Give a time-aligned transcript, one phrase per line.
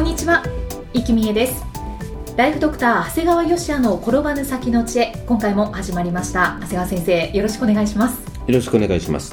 [0.00, 0.42] こんにちは、
[0.94, 1.62] 生きみえです。
[2.34, 5.12] ライフドクター長谷川芳也の転ばぬ先の知恵。
[5.26, 6.54] 今回も始まりました。
[6.54, 8.18] 長谷川先生よろしくお願いします。
[8.46, 9.32] よろしくお願いします。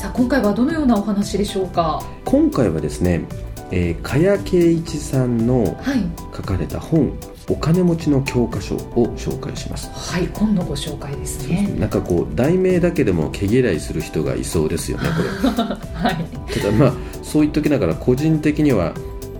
[0.00, 2.00] さあ今回はどのようなお話でしょうか？
[2.24, 3.24] 今回はですね、
[3.72, 5.74] えー、加谷圭一さんのはい。
[6.32, 7.18] 書かれた本、
[7.50, 9.90] お金持ちの教科書を紹介します。
[9.90, 11.74] はい今度ご紹介ですね。
[11.76, 15.50] なんかこう題名だけでも毛嫌いする人がいそうですよねこれ。
[15.58, 16.54] はい。
[16.60, 16.92] ただまあ
[17.24, 18.94] そう言っときながら個人的には、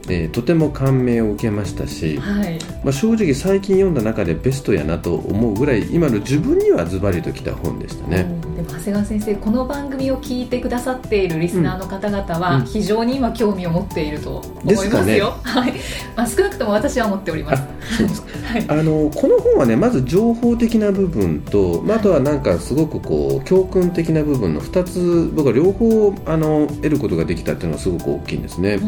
[0.09, 2.59] えーとても感銘を受けましたし、はい。
[2.83, 8.57] まあ、正直最近読んだ中でベストやなと思うぐらい今の自分にはズバリときた本でしたね、うん。
[8.57, 12.67] でも長谷川先生この番組を聞いてくださっているリスナーの方々はうん。
[12.67, 15.01] 非常に今興味を持っていると思いですかね。
[15.01, 15.73] ますよ、はい、
[16.17, 17.63] まあ、少なくとも私は思っております。
[17.99, 18.29] そうですか。
[18.53, 18.65] はい。
[18.69, 28.81] あのこの本はねまず情報的な部分と、まあ、あとはなんかすごくこう教訓的な部分の2つ僕は両方あの得ることができたっていうのがすごく大きいんですね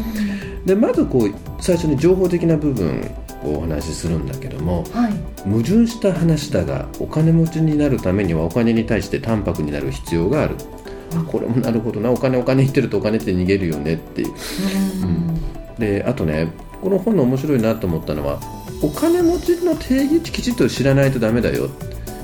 [0.64, 3.10] でまずこう最初に情報的な部分
[3.44, 5.12] をお話しするんだけどもはい。
[5.48, 10.56] 矛盾した話だがお金持ちになるためにはお金に対して淡白になる必要がある。
[11.14, 12.10] あこれもなるほどな。
[12.10, 14.22] お金お金言ってるとお金って逃げるよねって。
[14.22, 14.32] いう
[15.02, 15.40] うん。
[15.78, 18.40] であとねこの本の面白いなと思ったのは
[18.82, 21.68] お金持ちの定義きちっと知らないとダメだよ。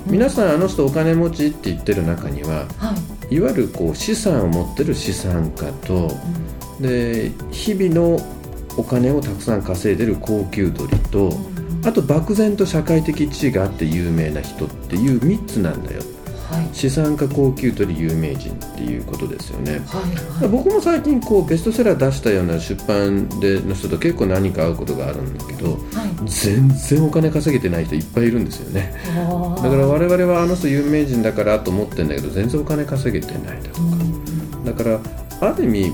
[0.06, 2.94] 皆さんあの人お金持ちって言ってる中にはは
[3.30, 3.34] い。
[3.34, 6.10] いわゆるこう資産を持ってる資産家と
[6.80, 8.20] で日々の
[8.76, 11.86] お金をたくさん稼いでる高級鳥とうん。
[11.86, 16.02] あと漠然と社会的地位があって有名な人っていう3つなんだよ。
[16.50, 16.69] はい。
[16.72, 19.72] 資産家高級鳥有名人っていうことですよね。
[19.72, 19.80] はい
[20.42, 20.48] はい。
[20.48, 25.78] 僕も最近こうベストセラー出したような出版での人と結構何か会うことがあるんだけどはい。
[26.28, 28.92] 全然お金稼げてない人いっぱいいるんですよね。
[29.06, 33.90] だから我々はあの人有名人だからと思ってるんだけど全然お金稼げてないだとうん
[34.64, 35.00] かだから
[35.40, 35.92] ある意味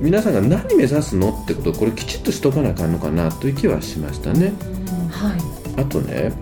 [0.00, 4.52] 皆さんが何目指すのってことをこれきちっとしとかなあかんのかなという気はしましたね。
[4.90, 5.40] うんはい。
[5.80, 6.32] あとね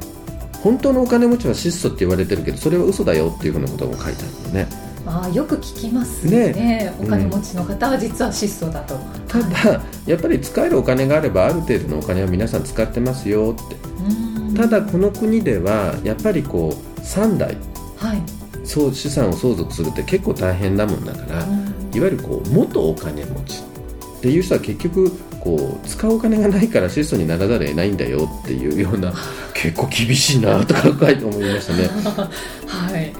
[0.62, 4.66] 本当のお金持ちは質素って言われてるけどそれは嘘だよっていうふうなことも書いてあるのね。
[5.06, 6.52] あーよく聞きますね。
[6.52, 6.94] ね。
[7.00, 8.96] お金持ちの方は実は質素だと、
[9.26, 13.76] ただやっぱり使えるお金があればある程度のお金は皆さん使ってますよって。
[14.48, 14.54] うん。
[14.54, 17.56] ただこの国ではやっぱりこう3代。
[17.96, 18.22] はい。
[18.64, 23.62] そう資産を相続するって結構大変なもんだからうんいわゆるこう元お金持ち
[24.18, 25.10] っていう人は結局
[25.40, 29.12] こう使うお金がないから質素にならざるを得ないんだよっていうような
[29.54, 31.88] 結構厳しいなとか書いて思いましたね。
[32.66, 33.12] はい。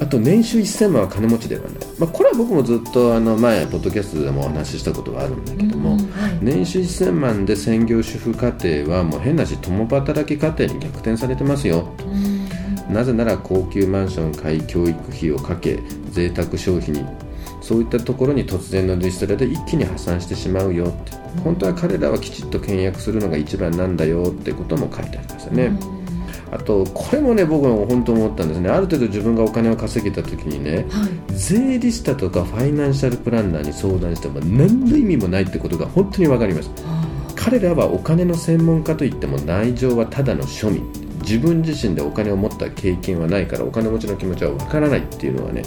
[0.00, 5.98] あと年収1000万は金持ちではない、まあ、これは僕もずっとあの前ポッドキャストでもお話ししたことがあるんだけども、
[6.40, 11.86] 年収1000万で専業主婦家庭はもう変なし共働き家庭に逆転されてますよ。
[12.88, 12.94] うん。
[12.94, 15.78] なぜなら高級マンション買い教育費をかけ
[16.12, 17.04] 贅沢消費に
[17.60, 21.12] そういったところに突然のリストラで一気に破産してしまうよって。
[21.44, 25.72] 本当は彼らはきちっと倹約するのが一番なんだよってことも書いてありましたね、
[26.50, 28.68] あとこれもね僕も本当思ったんですね。
[28.68, 31.34] ある程度自分がお金を稼げた時にねはい。
[31.34, 36.70] 税理士だとかファイナンシャルプランナーに相談しても何の意味もないってことが本当に分かります。
[37.36, 45.62] 彼らはお金の専門家といっても内情はただの庶民自分自身でお金を持った経験はないからお金持ちの気持ちは分からないっていうのはね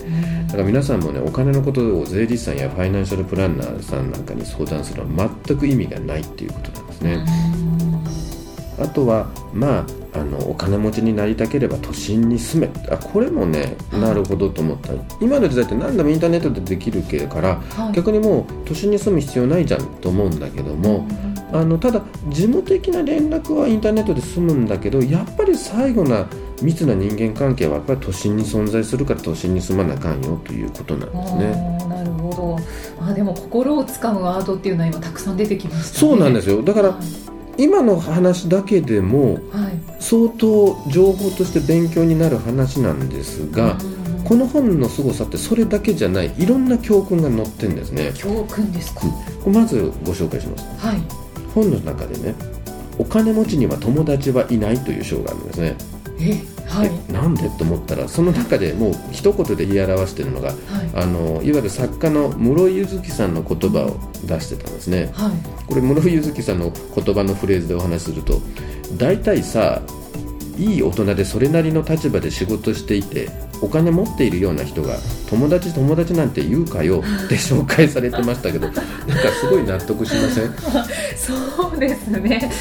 [0.48, 7.26] だから皆さんもねお金のことを税理士さんやファイナンシャルプランナーさんなんかに相談するのは全く意味がないっていうことなんですね。
[8.80, 12.72] あとはまああのお金持ちになりたければ都心に住め。
[12.90, 14.94] あこれもねなるほどと思った。
[15.22, 17.94] 今の時代って何でもインターネットでできるけからはい。
[17.94, 21.08] 逆にもう都心に住む必要ないじゃんと思うんだけども
[21.54, 26.28] あのただ事務的な連絡はインターネットで済むんだけどやっぱり最後な
[26.64, 31.88] 密な人間関係はやっぱり都心に存在するから都心に住まなあかんよということなんですね。
[31.88, 32.60] なるほど。
[33.00, 36.12] あでも心をつかむワードっていうのは今たくさん出てきましたね。
[36.12, 36.64] そうなんですよ。
[36.64, 37.00] だからは
[37.58, 39.94] 今の話だけでもい、はい。
[40.00, 46.32] 相当情報として勉強になる話なんですが、うんこの本の凄さってそれだけじゃない。
[46.38, 48.14] いろんな教訓が載ってるんですね。
[48.16, 49.08] 教訓ですか、こ
[49.48, 50.66] れまずご紹介します。
[50.78, 51.23] はい
[51.54, 52.36] 本の中でね
[52.98, 55.76] お金持ちには友達はいないという章があるんですね。
[56.20, 56.92] えはい。
[57.10, 60.58] えなんでと思ったらその中でもう一言で言い表しているのが、はい。
[60.96, 65.12] あのいわゆる作家の室井柚月さんの言葉を出してたんですね。
[65.14, 65.32] はい。
[65.68, 68.42] これ室井柚月さんの言葉のフレーズでお話しすると
[68.98, 69.82] 大体さ
[70.58, 73.30] いい大人でそれなりの立場で仕事していて
[73.62, 74.98] お金持っているような人が
[75.30, 78.82] 友達友達なんて言うかよ って紹介されてましたけどなんか
[79.40, 80.54] すごい納得しません？
[81.18, 82.52] そうですね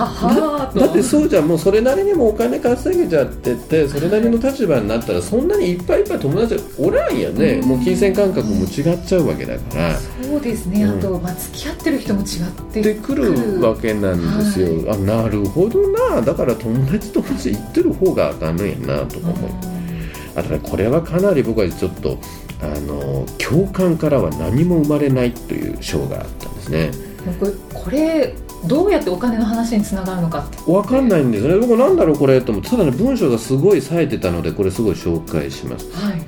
[0.00, 7.68] だってそうじゃんもうそれなりにもお金稼げちゃっててそれなりの立場になったらそんなにいっぱいいっぱい友達おらんやね、うん。
[7.68, 9.98] もう金銭感覚も違っちゃうわけだから。
[9.98, 16.22] そうですね、うんあと、まあ、付き合ってる人も違ってでくるわけなんですよ、あなるほどな。
[16.22, 19.50] だから友達友達言ってる方がダメやなとか思い
[20.36, 22.18] あとねこれはかなり僕はちょっと
[22.62, 26.90] あの共感からは何も生まれないという章があったんですね。
[27.40, 28.34] 僕これ
[28.66, 30.70] どうやってお金の話につながるのかって。
[30.70, 31.56] わかんないんですね。
[31.56, 35.90] 僕なんだろうこれと思ってただね文章がすごい冴えてたのでこれすごい紹介します。
[35.92, 36.22] はい。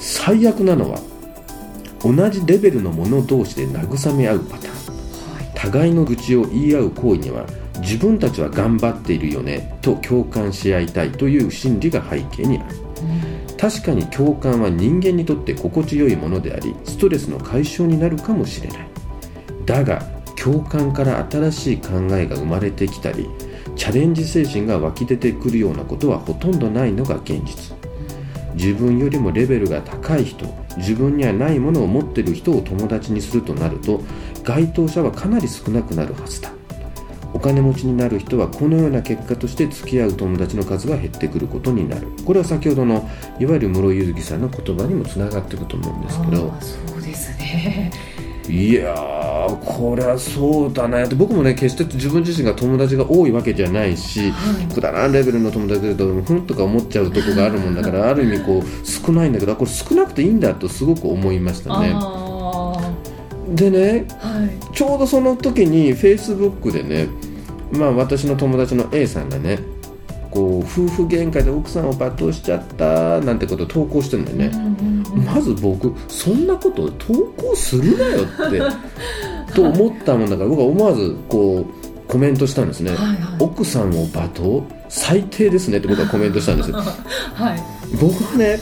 [0.00, 0.98] 最悪なのは
[2.00, 5.34] 同じレベルの者同士で慰め合うパターン。
[5.36, 5.50] はい。
[5.54, 7.44] 互いの愚痴を言い合う行為には
[7.80, 12.76] 自分たちは頑張っているよねと共感し合いたいという心理が背景にある。
[13.58, 18.88] 確かに共感は人間にとって心地よいものでありストレスの解消になるかもしれない。
[19.66, 23.28] だが共感から新しい考えが生まれてきたり
[23.76, 27.76] チャレンジ精神が湧き出てくるようなことはほとんどないのが現実。
[28.54, 30.46] 自分よりもレベルが高い人
[30.78, 34.00] 自分にはないものを持ってる人を友達にするとなると
[34.42, 36.50] 該当者はかなり少なくなるはずだ。
[37.34, 42.08] お金持ちになる人はこのような結果として付き合う友達の数が減ってくることになる。
[42.24, 43.08] これは先ほどの
[43.38, 46.54] いわゆる室井ゆずきさんの言葉にもつながっていくと思うんですけど。
[46.60, 47.92] そうですね。
[48.48, 51.14] いやーこれはそうだなって。
[51.14, 54.74] 僕もね決して自分自身が友達が多いわけじゃないしはい。
[54.74, 61.92] くだらんレベルの友達だとふんとか思っちゃうとこがあるもんだからある意味こう少ないんだけどこれ少なくていいんだとすごく思いましたね。
[61.94, 62.94] あ
[63.48, 64.74] でねーはい。
[64.74, 67.08] ちょうどその時にフェイスブックでね
[67.72, 69.58] まあ私の友達の A さんがね
[70.30, 74.50] こう夫婦喧嘩で奥さんを罵倒しちゃったなんてことを投稿してるんだよね、
[75.26, 78.62] まず僕そんなことを投稿するなよって
[79.54, 83.16] と思ったもんだから僕は思わずこうコメントしたんですね、はいはい。
[83.38, 84.22] 奥さんを罵
[84.62, 86.78] 倒最低ですねって僕はコメントしたんですよ。
[87.34, 87.62] はい。
[88.00, 88.58] 僕はね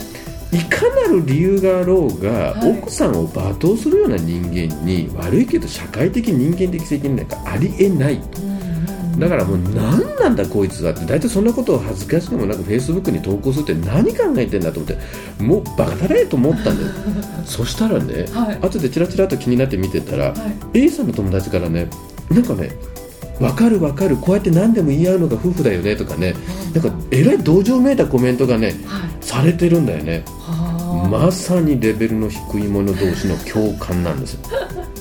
[0.51, 2.79] いかなる理由があろうが、はい。
[2.79, 8.41] 奥さんを罵倒するような人間に悪いけど社会的人間的責任なんかありえないと
[9.17, 16.91] だからもう何なんだこいつはって大体そんなことを恥ずかしくもなくフェイスブックに投稿するって何考えてんだと思ってもうバカだれと思ったんだよ。
[17.45, 18.57] そしたらね、はい。
[18.61, 20.33] 後でチラチラと気になって見てたら、は
[20.73, 20.85] い。
[20.85, 21.87] A さんの友達からね
[22.29, 22.71] なんかね
[23.39, 26.35] 分かる分かるこうやって何でも言い合うのが夫婦だよねとかね
[26.73, 29.09] なんかえらい同情めいたコメントがねはい。
[29.21, 30.23] されてるんだよね。
[30.39, 31.07] はあ。
[31.07, 34.39] まさにレベルの低い者同士の共感なんですよ。
[34.51, 34.96] あ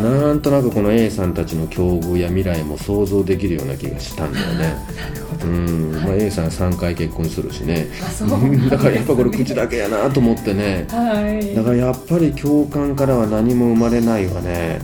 [0.00, 4.74] なんとなくこの A さんたちの境遇や未来も想像できるような気がしたんだよね。
[5.44, 7.88] うん、まあ、A さん3回結婚するしね。
[8.70, 10.86] だからやっぱこれ口だけやなと思ってね。
[10.90, 11.54] はい。
[11.54, 14.80] だからやっぱり共感からは何も生まれないわね。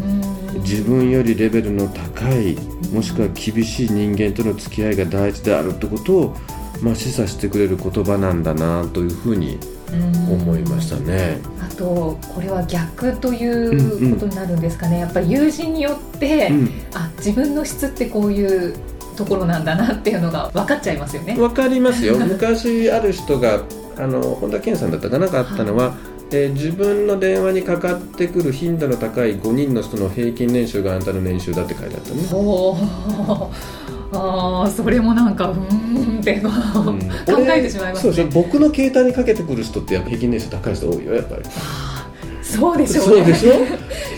[0.54, 0.62] うん。
[0.62, 2.56] 自分よりレベルの高い
[2.92, 6.36] もしくは厳しい人間との付き合いが大事であるってことを、
[6.80, 9.58] まあ、示唆してくれる言葉なんだなというふうに
[9.92, 9.96] う
[10.32, 10.40] ん。
[10.40, 11.38] 思いましたね。
[11.76, 16.70] あとこれは逆ということになるんですかね、やっぱり友人によって、うん。
[16.94, 18.74] あ自分の質ってこういう
[19.16, 21.38] ところなんだなっていうのが分かっちゃいますよね。
[21.38, 22.16] わかりますよ。
[22.18, 23.60] 昔ある人が
[23.98, 25.28] あの本田健さんだったかな。
[25.28, 25.94] かあったのは、
[26.30, 32.22] えー自分の電話にかかってくる頻度の高い5人の人の平均年収があんたの年収だって書いてあったね。
[34.12, 36.48] あーそれもなんかうーんってこ
[36.86, 36.98] う、うん。
[37.00, 38.24] 考えてしまいますね。
[38.32, 41.42] 僕の携帯にかけてくる人ってやっぱ平均年収高い人多いよやっぱり
[42.56, 43.14] そうでしょうね。
[43.16, 43.52] そうでしょ？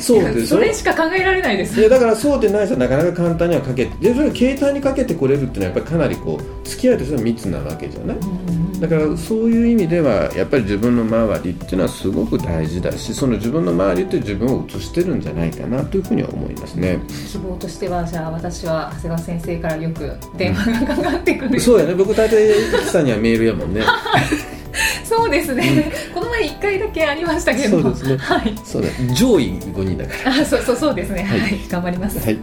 [0.00, 0.47] そうでしょ？
[0.47, 1.78] それしか考えられないです。
[1.78, 8.16] いやだからそうでない人はなかなか簡単にはかけてでそれ携帯にかけてこれるっていうのはやっぱりかなりこう付き合いとしては密なわけじゃない？
[8.80, 17.00] だからそういう意味ではやっぱり自分の周りっていうのはすごく大事だしその自分の周りって自分を映してるんじゃないかなというふうには思いますね。
[17.28, 21.95] 希望としてはじゃあ私は長谷川先生からよく電話がかかってくる、そうやね。
[21.95, 22.54] 僕大体
[22.87, 23.83] さんにはメールやもんね
[25.09, 27.81] そうですね、この前1回だけありましたけど。
[27.81, 28.17] そうですね。
[28.19, 28.55] はい。
[28.65, 28.88] そうだ。
[29.15, 31.23] 上位5人だかあそうそうそうですね。
[31.23, 31.61] はい、はい。
[31.69, 32.19] 頑張ります。
[32.19, 32.38] らはい。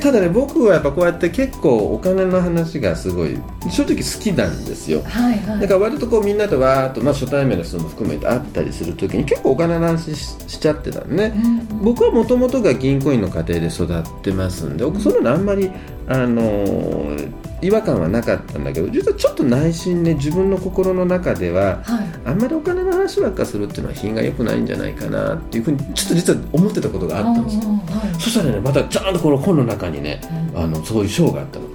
[0.00, 3.36] ただね僕はやっぱこうやって結構お金の話がすごい
[3.68, 5.02] 正直好きなんですよ。
[5.02, 5.60] はいはい。
[5.60, 15.70] だから割とこうみんなとわーっと、まあ、初対面の人も含めて会ったりするときに結構お金の話ししちゃってたのね、うん僕はもともとが銀行員の家庭で育ってますんで僕そういうのあんまり、
[16.08, 22.06] あのー違和感はなかったんだけど実はちょっと内心ね自分の心の中では、はい。
[22.24, 27.62] あんまりお金の話ばっかするっていうのは品が良くないんじゃないかなっていうふうにちょっと実は思ってたことがあったんですよ。
[27.62, 28.20] はい。
[28.20, 30.20] そしたらねまたちゃんとこの本の中にね
[30.54, 31.66] あのそういう章があったの。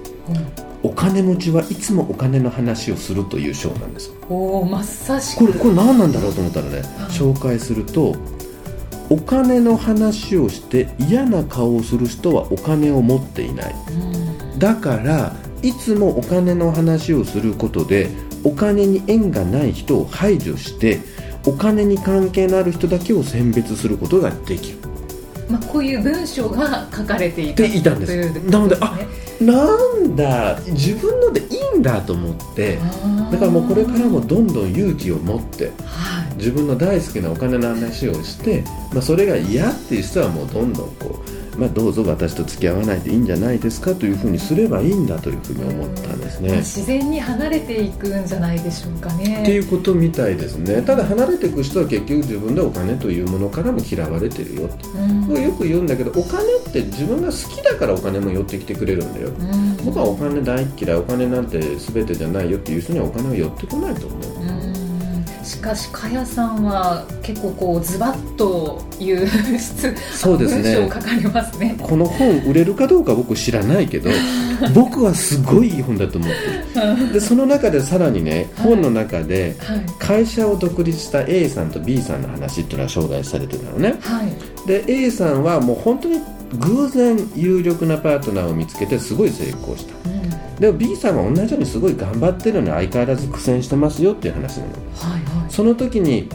[0.84, 5.46] お金持ちはいつもお金の話をするという章なんですおおまさしく。
[5.46, 8.16] これこれ何なんだろうと思ったらね紹介すると
[9.08, 13.74] お金の話をして嫌な顔をする人はお金を持っていない。
[13.90, 14.58] うん。
[14.58, 18.10] だからいつもお金の話をすることで
[18.44, 21.00] お金に縁がない人を排除して
[21.46, 24.78] お金に関係のある人だけを選別することができる。
[25.48, 29.06] まあこういう文章が書かれていたでいたんですというなのでことすね
[29.40, 32.78] なんだ自分のでいいんだと思って
[33.30, 36.36] だからもうこれからもどんどん勇気を持ってはい。
[36.36, 46.56] 自分の大好きなお金の話をして、まあ、それが嫌っていう人はもうどんどんこう、まあ、どうぞ私と付き合わないでいいんじゃないですかというふうにすればいいんだというふうに思ったんですね。
[46.56, 49.42] 自然に離れていくんじゃないでしょうかね。
[49.42, 50.80] っていうことみたいですね。
[50.82, 55.42] ただ離れていく人は結局自分でお金というものからも嫌われてるよってうん。
[55.42, 59.28] よく言うんだけどお金って自分が好きだからお金も寄ってきてくれるんだよ。
[59.28, 59.76] うん。
[59.84, 64.20] 僕はお金大っ嫌いお金なんて全てじゃないよっていう人にはお金は寄ってこないと思う。
[64.40, 64.71] うん
[65.42, 69.26] しかしかやさんは結構こうズバッという
[69.58, 70.74] 質そうですね。
[70.76, 71.76] 文章書かれますね。
[71.80, 74.10] この本売れるかどうか僕知らないけど
[74.74, 77.12] 僕はすごいいい本だと思ってる。
[77.12, 78.66] でその中でさらにねはい。
[78.68, 79.86] 本の中ではい。
[79.98, 83.94] 会社を独立した A さんと B さんの話っていうのが紹介されてたのね。
[84.00, 84.68] はい。
[84.68, 86.20] で A さんはもう本当に
[86.60, 89.94] 偶然有力なパートナーを見つけてすごい成功した。
[90.08, 90.22] うん。
[90.60, 94.68] でも B さんは同じようにすごい頑張ってるのに相変わらず苦戦してますよっていう話なの。
[94.94, 96.30] はいはいその時に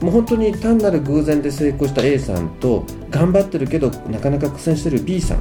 [0.00, 5.40] もう本当に単なる偶然で成功した A さんと頑張ってるけどなかなか苦戦してる B さん。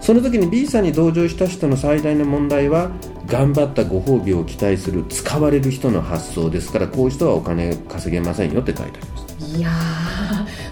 [0.00, 2.90] その時に B さんに同情した人の最大の問題は
[3.26, 10.17] 頑張ったご褒美を期待する使われる人の発想ですからこういう人はお金稼げませんよって書いてありますいやー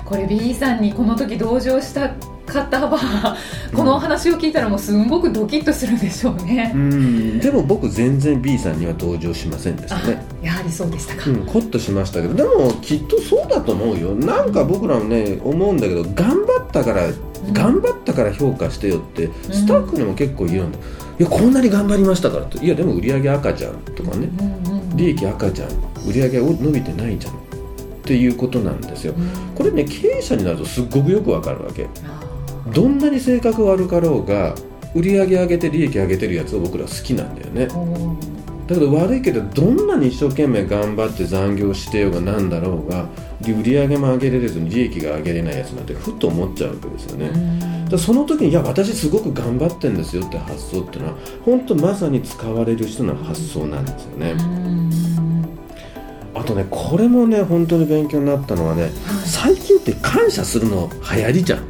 [0.06, 2.14] これ B さんにこの時同情した
[2.46, 3.36] 方は
[3.74, 6.70] このお話を聞いたらもうすんごくドキッとするでしょうね。
[6.72, 7.38] うん。
[7.40, 11.28] でも僕全然 B さんには同情しませんでしたあねやはりそうでしたか。
[11.28, 14.14] うん、ホッとしましたけどでもきっとそうだと思うよ。
[14.14, 17.08] なんか僕らもね思うんだけど頑張ったから、
[17.52, 20.78] 頑張ったから評価してよってスタッフにも結構言うんだ、
[21.18, 24.28] いやこんなに頑張りましたからっていやでも売り上げ赤じゃんとかね。
[24.38, 24.96] うんうんうん。
[24.96, 25.68] 利益赤じゃん。
[26.08, 27.45] 売り上げ伸びてないじゃん
[28.06, 29.14] っていうことなんですよ。
[29.56, 31.88] これね経営者になるとすっごくよくわかるわけ。
[32.04, 32.20] あ
[32.72, 34.54] どんなに性格悪かろうが
[34.94, 37.66] 売り上げ上げて利益上げてるやつを僕ら好きなんだよね。
[38.68, 43.08] だけど悪いけどどんなに一生懸命頑張って残業してようがなんだろうが
[43.42, 47.28] 売り上げも上げれれずに利益が上げれないやつなんてふっと思っちゃうわけですよね、
[47.84, 55.15] だからその時にいや私すごく頑張ってんですよって発想っていうのは本当まさに使われる人の発想なんですよね、うん
[56.38, 58.90] あとねこれもね本当に勉強になったのはね
[59.24, 61.60] 最近って感謝するの流行りじゃん。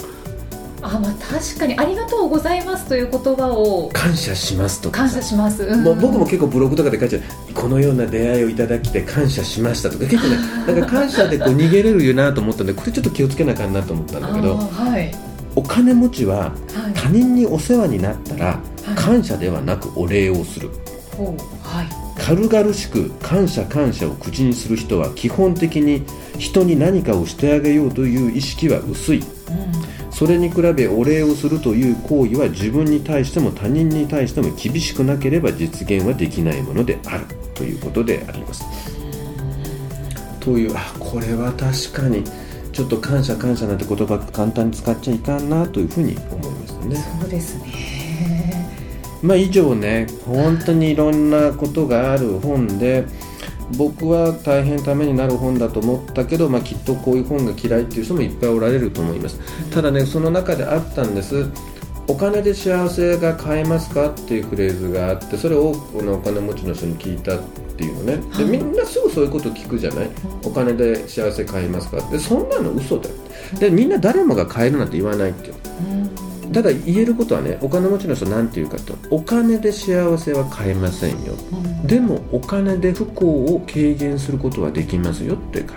[0.83, 3.91] あまあ確かにありがとうございますという言葉を。
[3.93, 5.65] 感謝しますとか感さ謝します。
[5.65, 5.83] うん。
[5.83, 7.25] もう僕も結構ブログとかで書いてある。
[7.55, 10.05] このような出会いをいただきて感謝しましたとか。
[10.05, 10.37] 結構ね
[10.81, 15.13] なんか感謝でこう逃げれるよなと思ったんでこれちょっと気をつけなあかんなと思ったんだけどはい。
[15.57, 16.53] お金持ちははい。
[16.95, 18.61] 他人にお世話になったらは
[18.93, 18.95] い。
[18.95, 20.71] 感謝ではなくお礼をする。
[21.17, 26.03] ほうはい軽々しく感謝感謝を口にする人は基本的に
[26.41, 29.23] 人に何かをしてあげようという意識は薄い
[30.11, 38.65] それに比べお礼をするという行為は自分に対しても他人に対しても厳しくなければ実現はできないものであるということであります。
[40.41, 42.25] というあこれは確かに
[42.73, 46.97] ちょっと感謝感謝なんて言葉簡単に使っちゃいかんなというふうに思いますね。
[47.21, 47.96] そうですね。
[49.23, 53.07] まあ以上ね本当にいろんなことがある本で
[53.77, 59.41] 僕は大変ためになる本だと思ったけど、まあ、きっとこういう本が嫌いっていう人もいっぱいおられると思います。
[59.71, 61.47] ただねその中であったんです。
[62.09, 67.41] お金で幸せが買えますかっていうフレーズがあってそれを多くのお金持ちの人に聞いたっ
[67.77, 68.19] ていうのね。
[68.39, 70.11] でみんなすぐそういうこと聞くじゃない？
[70.45, 72.21] お金で幸せ買えますかって。
[72.21, 73.15] そんなの嘘だよ。
[73.59, 75.55] でみんな誰もが買えるなんて言わないっていう
[76.53, 81.35] ただ言えることはねお金持ちの人なんて言うかとお金で幸せは買えませんよ。
[81.85, 85.77] でもお金で不幸を軽減することはできますよって書いて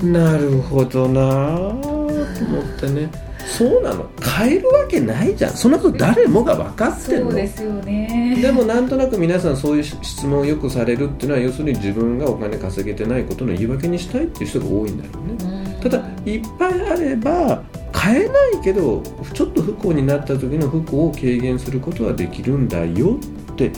[0.00, 0.12] ある。
[0.12, 3.10] なるほどなぁと思ってね。
[3.46, 4.08] そうなの。
[4.20, 5.52] 買えるわけないじゃん。
[5.52, 7.28] そんなこと誰もが分かってそんの。
[7.30, 8.38] うですよね。
[8.40, 15.78] でもなんとなく皆さんそういう質問をよくされるっていうのは要するに自分がお金稼げてないことの言い訳にしたいっていう人が多いんだろうね。
[15.82, 17.62] ただいっぱいあれば
[18.00, 19.02] 買えないけど
[19.34, 23.18] ちょっと不幸になった時の不幸を軽減することはできるんだよ
[23.52, 23.72] って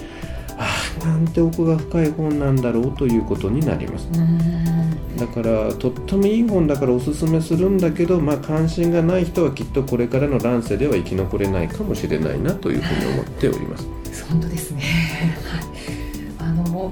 [0.56, 0.68] あ
[1.02, 4.08] あなんて奥が深い本なんだろうということになります。
[5.18, 13.88] だからとってもいい本だからおすすめするんだけど、まあ、関心がない人はきっとこれからの乱世では生き残れないかもしれないなというふうに思っております。
[14.28, 14.82] 本当ですね、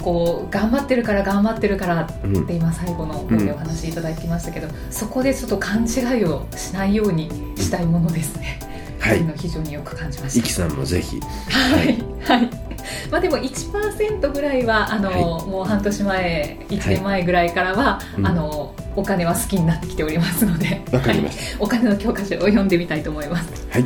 [0.03, 8.59] こう頑張ってるから頑張ってるからって今最後の方でお話いただきましたけど、うん、そこでちょっと勘違いをしないようにしたいものですね。
[8.99, 10.41] はい、非常によく感じました。
[10.41, 11.21] イキさんもぜひ。
[11.51, 12.71] はい、はい
[13.11, 23.69] まあでも1%ぐらいはあの、はい、もう半年前1年前ぐらいからは、はい、あのお金は好きになってきておりますので、わかりまお金の教科書を読んでみたいと思います。
[23.71, 23.85] はい。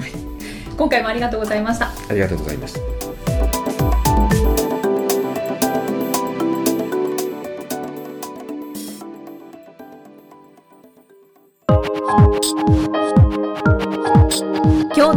[0.76, 1.88] 今回もありがとうございました。
[2.09, 2.93] ありがとうございました。